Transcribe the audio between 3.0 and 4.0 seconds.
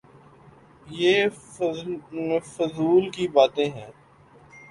کی باتیں ہیں۔